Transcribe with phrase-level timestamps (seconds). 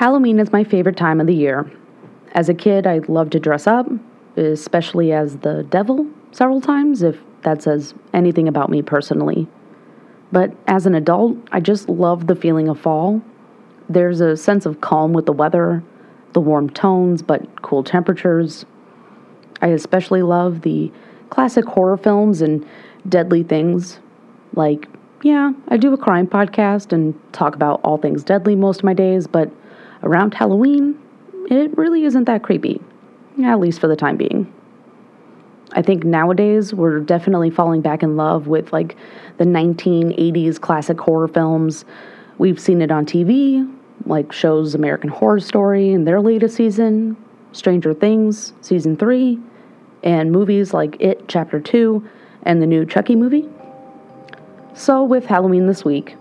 [0.00, 1.70] Halloween is my favorite time of the year.
[2.32, 3.86] As a kid, I loved to dress up,
[4.34, 9.46] especially as the devil several times, if that says anything about me personally.
[10.32, 13.20] But as an adult, I just love the feeling of fall.
[13.90, 15.82] There's a sense of calm with the weather,
[16.32, 18.64] the warm tones but cool temperatures.
[19.60, 20.90] I especially love the
[21.28, 22.66] classic horror films and
[23.06, 24.00] deadly things.
[24.54, 24.88] Like,
[25.22, 28.94] yeah, I do a crime podcast and talk about all things deadly most of my
[28.94, 29.50] days, but
[30.02, 30.98] around Halloween,
[31.50, 32.80] it really isn't that creepy,
[33.44, 34.52] at least for the time being.
[35.72, 38.96] I think nowadays we're definitely falling back in love with like
[39.38, 41.84] the 1980s classic horror films.
[42.38, 43.72] We've seen it on TV,
[44.06, 47.16] like shows American Horror Story in their latest season,
[47.52, 49.38] Stranger Things season 3,
[50.02, 52.08] and movies like It Chapter 2
[52.44, 53.48] and the new Chucky movie.
[54.74, 56.16] So, with Halloween this week,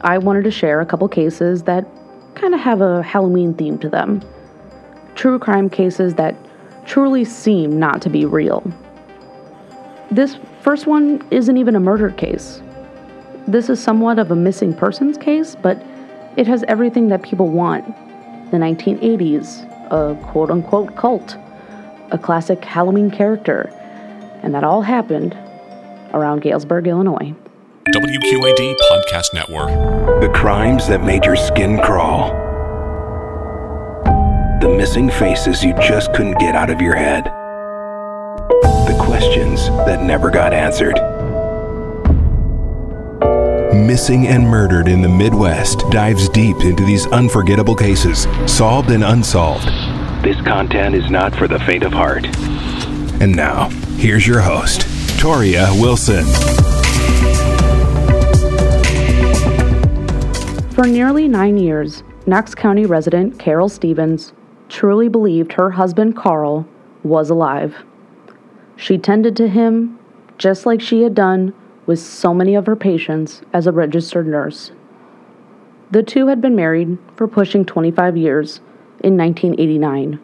[0.00, 1.86] I wanted to share a couple cases that
[2.34, 4.22] kind of have a Halloween theme to them.
[5.14, 6.34] True crime cases that
[6.86, 8.62] truly seem not to be real.
[10.10, 12.60] This first one isn't even a murder case.
[13.46, 15.82] This is somewhat of a missing persons case, but
[16.36, 17.86] it has everything that people want.
[18.50, 21.36] The 1980s, a quote unquote cult,
[22.10, 23.70] a classic Halloween character,
[24.42, 25.34] and that all happened
[26.12, 27.34] around Galesburg, Illinois.
[27.90, 29.68] WQAD Podcast Network.
[30.20, 32.28] The crimes that made your skin crawl.
[34.60, 37.24] The missing faces you just couldn't get out of your head.
[38.86, 40.94] The questions that never got answered.
[43.74, 49.66] Missing and Murdered in the Midwest dives deep into these unforgettable cases, solved and unsolved.
[50.22, 52.26] This content is not for the faint of heart.
[53.20, 54.86] And now, here's your host,
[55.18, 56.24] Toria Wilson.
[60.74, 64.32] For nearly nine years, Knox County resident Carole Stevens
[64.70, 66.66] truly believed her husband Carl
[67.02, 67.84] was alive.
[68.76, 69.98] She tended to him
[70.38, 71.52] just like she had done
[71.84, 74.72] with so many of her patients as a registered nurse.
[75.90, 78.60] The two had been married for pushing 25 years
[79.04, 80.18] in 1989.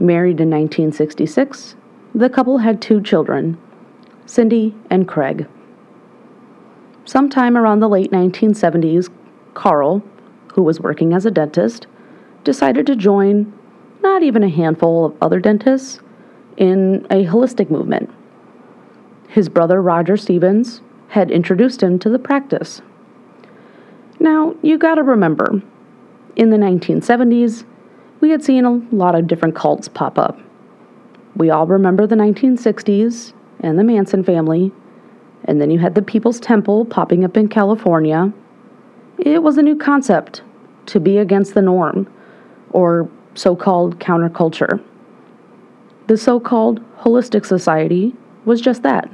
[0.00, 1.76] Married in 1966,
[2.12, 3.56] the couple had two children,
[4.26, 5.46] Cindy and Craig.
[7.04, 9.08] Sometime around the late 1970s,
[9.56, 10.02] Carl,
[10.54, 11.86] who was working as a dentist,
[12.44, 13.52] decided to join
[14.02, 15.98] not even a handful of other dentists
[16.58, 18.10] in a holistic movement.
[19.28, 22.82] His brother Roger Stevens had introduced him to the practice.
[24.20, 25.62] Now, you gotta remember,
[26.36, 27.64] in the 1970s,
[28.20, 30.38] we had seen a lot of different cults pop up.
[31.34, 34.70] We all remember the 1960s and the Manson family,
[35.44, 38.32] and then you had the People's Temple popping up in California.
[39.18, 40.42] It was a new concept
[40.86, 42.06] to be against the norm,
[42.70, 44.82] or so called counterculture.
[46.06, 49.10] The so called Holistic Society was just that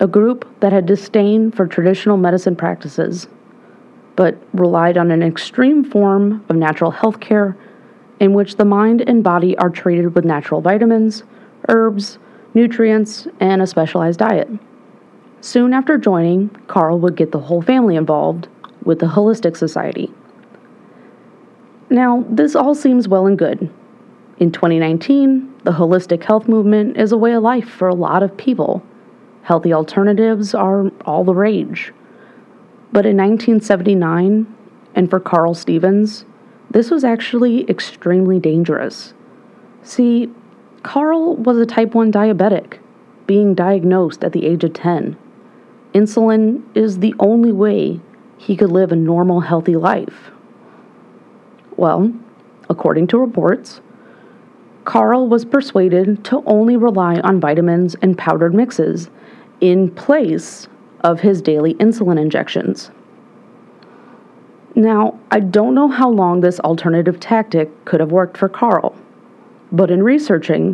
[0.00, 3.28] a group that had disdain for traditional medicine practices,
[4.16, 7.56] but relied on an extreme form of natural health care
[8.18, 11.22] in which the mind and body are treated with natural vitamins,
[11.68, 12.18] herbs,
[12.52, 14.48] nutrients, and a specialized diet.
[15.40, 18.48] Soon after joining, Carl would get the whole family involved
[18.84, 20.12] with the Holistic Society.
[21.90, 23.70] Now, this all seems well and good.
[24.38, 28.36] In 2019, the holistic health movement is a way of life for a lot of
[28.36, 28.82] people.
[29.42, 31.92] Healthy alternatives are all the rage.
[32.92, 34.46] But in 1979,
[34.94, 36.24] and for Carl Stevens,
[36.70, 39.14] this was actually extremely dangerous.
[39.82, 40.30] See,
[40.82, 42.78] Carl was a type 1 diabetic,
[43.26, 45.16] being diagnosed at the age of 10.
[45.94, 48.00] Insulin is the only way
[48.42, 50.32] he could live a normal, healthy life.
[51.76, 52.12] Well,
[52.68, 53.80] according to reports,
[54.84, 59.10] Carl was persuaded to only rely on vitamins and powdered mixes
[59.60, 60.66] in place
[61.02, 62.90] of his daily insulin injections.
[64.74, 68.96] Now, I don't know how long this alternative tactic could have worked for Carl,
[69.70, 70.72] but in researching,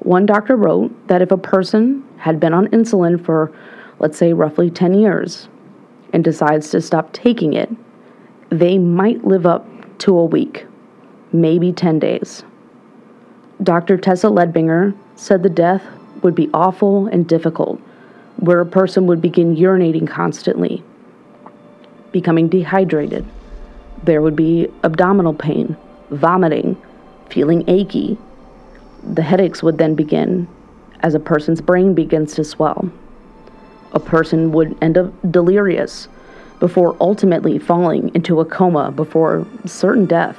[0.00, 3.52] one doctor wrote that if a person had been on insulin for,
[4.00, 5.48] let's say, roughly 10 years
[6.14, 7.68] and decides to stop taking it,
[8.48, 9.66] they might live up
[9.98, 10.64] to a week,
[11.32, 12.44] maybe 10 days.
[13.62, 13.98] Dr.
[13.98, 15.82] Tessa Ledbinger said the death
[16.22, 17.80] would be awful and difficult,
[18.36, 20.84] where a person would begin urinating constantly,
[22.12, 23.26] becoming dehydrated.
[24.04, 25.76] There would be abdominal pain,
[26.10, 26.80] vomiting,
[27.28, 28.16] feeling achy.
[29.02, 30.46] The headaches would then begin
[31.00, 32.90] as a person's brain begins to swell.
[33.94, 36.08] A person would end up delirious
[36.60, 40.36] before ultimately falling into a coma before certain death.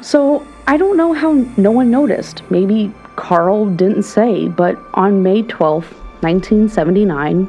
[0.00, 2.42] So I don't know how no one noticed.
[2.50, 5.84] Maybe Carl didn't say, but on May 12,
[6.20, 7.48] 1979,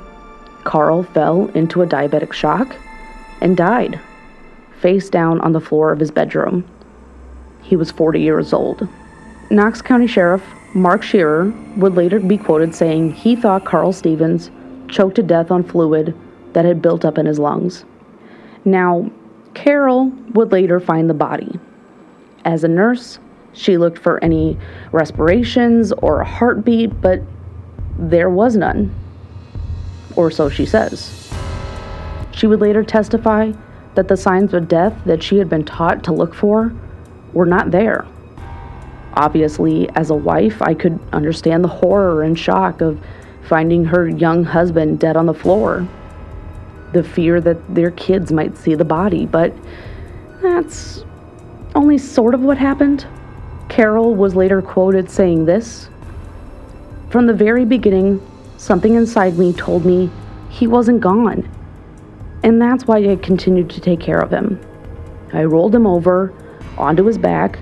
[0.63, 2.75] Carl fell into a diabetic shock
[3.41, 3.99] and died,
[4.79, 6.65] face down on the floor of his bedroom.
[7.61, 8.87] He was 40 years old.
[9.49, 14.51] Knox County Sheriff Mark Shearer would later be quoted saying he thought Carl Stevens
[14.89, 16.15] choked to death on fluid
[16.53, 17.85] that had built up in his lungs.
[18.65, 19.11] Now,
[19.53, 21.59] Carole would later find the body.
[22.45, 23.19] As a nurse,
[23.53, 24.57] she looked for any
[24.91, 27.21] respirations or a heartbeat, but
[27.97, 28.93] there was none.
[30.15, 31.31] Or so she says.
[32.31, 33.51] She would later testify
[33.95, 36.71] that the signs of death that she had been taught to look for
[37.33, 38.05] were not there.
[39.13, 42.99] Obviously, as a wife, I could understand the horror and shock of
[43.47, 45.87] finding her young husband dead on the floor,
[46.93, 49.53] the fear that their kids might see the body, but
[50.41, 51.03] that's
[51.75, 53.05] only sort of what happened.
[53.69, 55.89] Carole was later quoted saying this
[57.09, 58.21] From the very beginning,
[58.57, 60.09] something inside me told me
[60.49, 61.49] he wasn't gone.
[62.43, 64.59] And that's why I continued to take care of him.
[65.33, 66.33] I rolled him over
[66.77, 67.59] onto his back,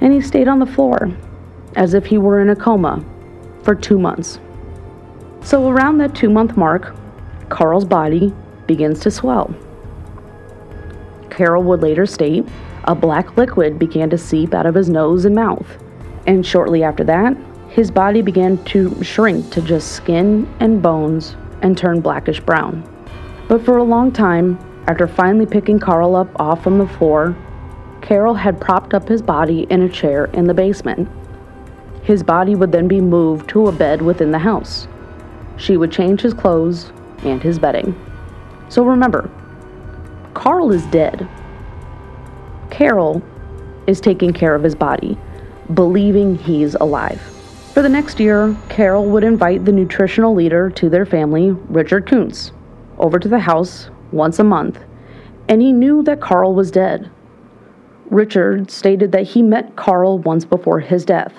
[0.00, 1.10] and he stayed on the floor
[1.74, 3.04] as if he were in a coma
[3.62, 4.38] for two months.
[5.42, 6.94] So, around that two month mark,
[7.48, 8.32] Carl's body
[8.66, 9.54] begins to swell.
[11.30, 12.46] Carole would later state
[12.84, 15.66] a black liquid began to seep out of his nose and mouth,
[16.26, 17.36] and shortly after that,
[17.68, 22.82] his body began to shrink to just skin and bones and turn blackish brown.
[23.48, 27.36] But for a long time, after finally picking Carl up off from the floor,
[28.00, 31.08] Carole had propped up his body in a chair in the basement.
[32.02, 34.88] His body would then be moved to a bed within the house.
[35.56, 37.94] She would change his clothes and his bedding.
[38.68, 39.30] So remember,
[40.34, 41.28] Carl is dead.
[42.70, 43.22] Carole
[43.86, 45.18] is taking care of his body,
[45.74, 47.20] believing he's alive.
[47.72, 52.52] For the next year, Carole would invite the nutritional leader to their family, Richard Kuntz,
[52.98, 54.78] over to the house once a month,
[55.48, 57.10] and he knew that Carl was dead.
[58.10, 61.32] Richard stated that he met Carl once before his death.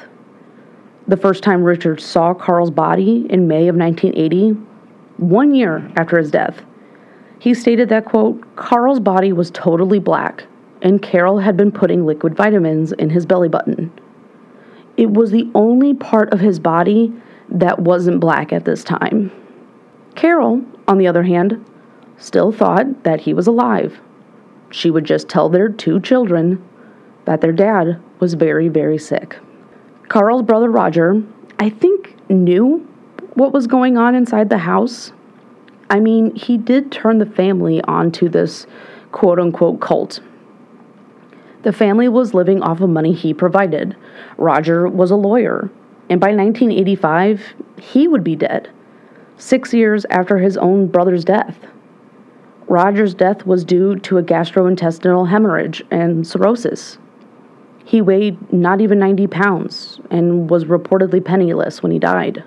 [1.07, 4.51] The first time Richard saw Carl's body in May of 1980,
[5.17, 6.63] one year after his death,
[7.39, 10.45] he stated that, quote, Carl's body was totally black,
[10.81, 13.91] and Carole had been putting liquid vitamins in his belly button.
[14.95, 17.11] It was the only part of his body
[17.49, 19.31] that wasn't black at this time.
[20.15, 21.65] Carole, on the other hand,
[22.17, 23.99] still thought that he was alive
[24.73, 26.61] she would just tell their two children
[27.25, 29.38] that their dad was very, very sick.
[30.07, 31.23] Carl's brother Roger,
[31.59, 32.88] I think, knew
[33.33, 35.11] what was going on inside the house.
[35.89, 38.67] I mean, he did turn the family onto this
[39.11, 40.19] quote unquote cult.
[41.63, 43.95] The family was living off of money he provided.
[44.37, 45.69] Roger was a lawyer,
[46.09, 48.69] and by 1985, he would be dead,
[49.37, 51.57] six years after his own brother's death.
[52.68, 56.97] Roger's death was due to a gastrointestinal hemorrhage and cirrhosis.
[57.85, 62.44] He weighed not even 90 pounds and was reportedly penniless when he died.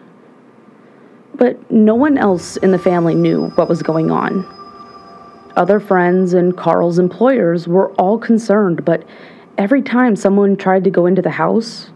[1.34, 4.44] But no one else in the family knew what was going on.
[5.56, 9.04] Other friends and Carl's employers were all concerned, but
[9.58, 11.90] every time someone tried to go into the house,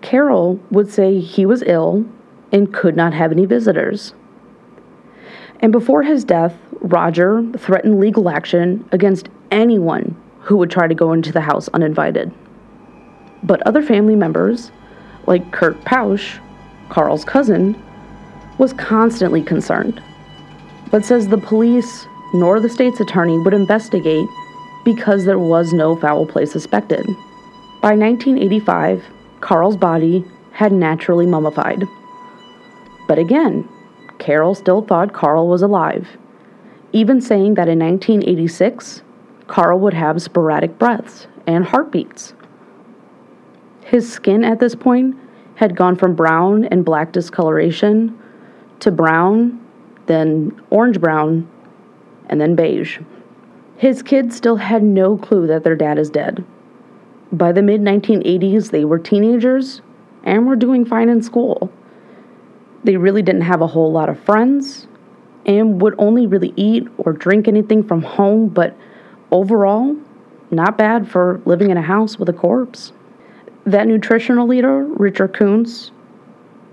[0.00, 2.04] Carole would say he was ill
[2.50, 4.14] and could not have any visitors.
[5.60, 11.12] And before his death, Roger threatened legal action against anyone who would try to go
[11.12, 12.32] into the house uninvited.
[13.42, 14.70] But other family members,
[15.26, 16.38] like Kurt Pausch,
[16.88, 17.80] Carl's cousin,
[18.58, 20.02] was constantly concerned,
[20.90, 24.26] but says the police nor the state's attorney would investigate
[24.84, 27.04] because there was no foul play suspected.
[27.80, 29.04] By 1985,
[29.40, 31.84] Carl's body had naturally mummified.
[33.08, 33.68] But again,
[34.18, 36.06] Carole still thought Carl was alive,
[36.92, 39.02] even saying that in 1986,
[39.48, 42.34] Carl would have sporadic breaths and heartbeats.
[43.92, 45.16] His skin at this point
[45.56, 48.18] had gone from brown and black discoloration
[48.80, 49.60] to brown,
[50.06, 51.46] then orange brown,
[52.30, 53.00] and then beige.
[53.76, 56.42] His kids still had no clue that their dad is dead.
[57.32, 59.82] By the mid 1980s, they were teenagers
[60.24, 61.70] and were doing fine in school.
[62.84, 64.86] They really didn't have a whole lot of friends
[65.44, 68.74] and would only really eat or drink anything from home, but
[69.30, 69.94] overall,
[70.50, 72.94] not bad for living in a house with a corpse.
[73.64, 75.92] That nutritional leader, Richard Koontz,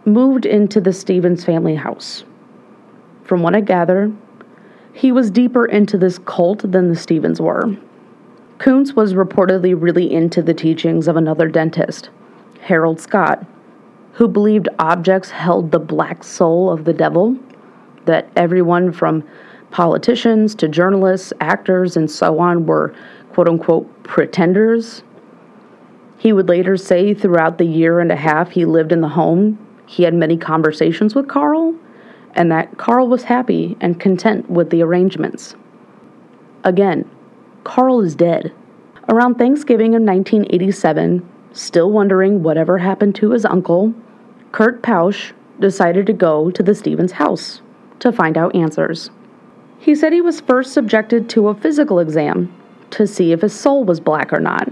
[0.06, 2.24] moved into the Stevens family house.
[3.24, 4.12] From what I gather,
[4.92, 7.78] he was deeper into this cult than the Stevens were.
[8.58, 12.10] Koontz was reportedly really into the teachings of another dentist,
[12.62, 13.46] Harold Scott,
[14.14, 17.38] who believed objects held the black soul of the devil,
[18.06, 19.24] that everyone from
[19.70, 22.96] politicians to journalists, actors, and so on were
[23.32, 25.04] quote unquote pretenders.
[26.20, 29.58] He would later say throughout the year and a half he lived in the home,
[29.88, 31.74] he had many conversations with Carl,
[32.34, 35.56] and that Carl was happy and content with the arrangements.
[36.66, 37.10] Again,
[37.64, 38.52] Carl is dead.
[39.08, 43.94] Around Thanksgiving of 1987, still wondering whatever happened to his uncle,
[44.52, 47.62] Kurt Pausch decided to go to the Stevens house
[48.00, 49.10] to find out answers.
[49.80, 52.54] He said he was first subjected to a physical exam
[52.92, 54.68] to see if his soul was black or not.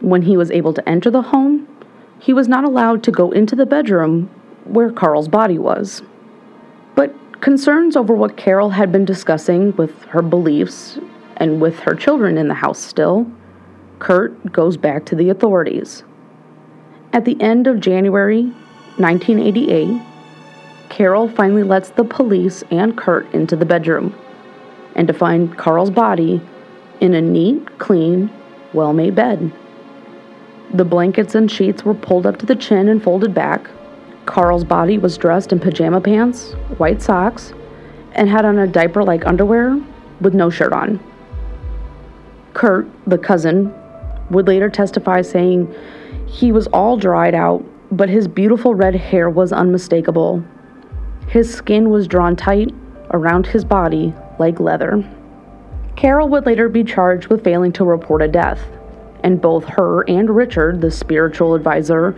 [0.00, 1.68] When he was able to enter the home,
[2.18, 4.28] he was not allowed to go into the bedroom
[4.64, 6.02] where Carl's body was.
[6.94, 10.98] But concerns over what Carole had been discussing with her beliefs
[11.38, 13.30] and with her children in the house still,
[13.98, 16.04] Kurt goes back to the authorities.
[17.12, 18.44] At the end of January
[18.98, 20.02] 1988,
[20.90, 24.14] Carole finally lets the police and Kurt into the bedroom
[24.94, 26.40] and to find Carl's body
[27.00, 28.30] in a neat, clean,
[28.72, 29.52] well made bed.
[30.74, 33.70] The blankets and sheets were pulled up to the chin and folded back.
[34.26, 37.52] Carl's body was dressed in pajama pants, white socks,
[38.12, 39.80] and had on a diaper like underwear
[40.20, 40.98] with no shirt on.
[42.54, 43.72] Kurt, the cousin,
[44.30, 45.72] would later testify saying
[46.26, 50.42] he was all dried out, but his beautiful red hair was unmistakable.
[51.28, 52.74] His skin was drawn tight
[53.12, 55.04] around his body like leather.
[55.94, 58.60] Carole would later be charged with failing to report a death,
[59.26, 62.16] and both her and Richard, the spiritual advisor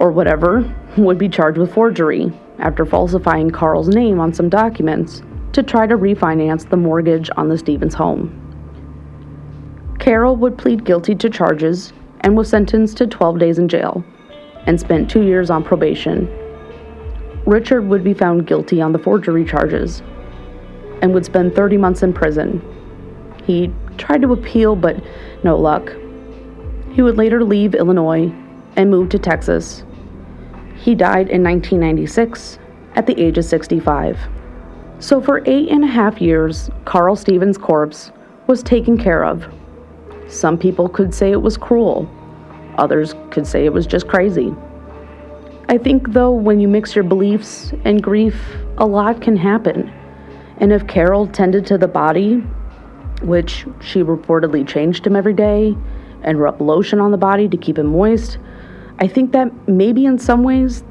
[0.00, 0.64] or whatever,
[0.96, 5.22] would be charged with forgery after falsifying Carl's name on some documents
[5.52, 8.44] to try to refinance the mortgage on the Stevens home.
[10.00, 14.04] Carole would plead guilty to charges and was sentenced to 12 days in jail
[14.66, 16.28] and spent two years on probation.
[17.46, 20.02] Richard would be found guilty on the forgery charges
[21.02, 22.60] and would spend 30 months in prison
[23.48, 25.02] he tried to appeal, but
[25.42, 25.90] no luck.
[26.92, 28.32] He would later leave Illinois
[28.76, 29.84] and move to Texas.
[30.76, 32.58] He died in 1996
[32.94, 34.18] at the age of 65.
[35.00, 38.10] So, for eight and a half years, Carl Stevens' corpse
[38.46, 39.46] was taken care of.
[40.26, 42.08] Some people could say it was cruel,
[42.76, 44.52] others could say it was just crazy.
[45.68, 49.92] I think, though, when you mix your beliefs and grief, a lot can happen.
[50.58, 52.42] And if Carole tended to the body
[53.22, 55.76] which she reportedly changed him every day
[56.22, 58.38] and rub lotion on the body to keep it moist.
[58.98, 60.82] I think that maybe in some ways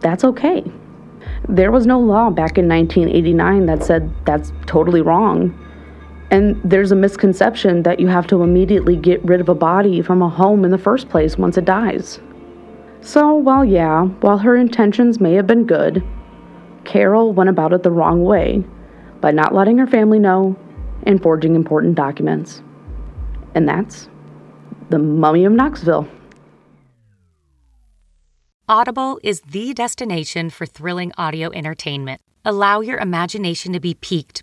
[0.00, 0.64] that's okay.
[1.48, 5.56] There was no law back in 1989 that said that's totally wrong.
[6.30, 10.22] And there's a misconception that you have to immediately get rid of a body from
[10.22, 12.20] a home in the first place once it dies.
[13.02, 16.04] So, while yeah, while her intentions may have been good,
[16.84, 18.62] Carole went about it the wrong way
[19.20, 20.56] by not letting her family know
[21.04, 22.62] and forging important documents.
[23.54, 24.08] And that's
[24.90, 26.08] the Mummy of Knoxville.
[28.68, 32.20] Audible is the destination for thrilling audio entertainment.
[32.44, 34.42] Allow your imagination to be piqued